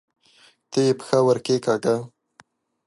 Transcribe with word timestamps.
ته 0.71 0.79
یې 0.85 0.93
پښه 0.99 1.19
ورکښېکاږه! 1.27 1.95